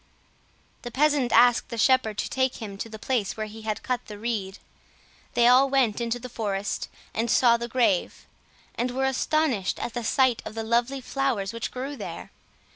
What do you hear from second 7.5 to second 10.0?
the grave, and were astonished at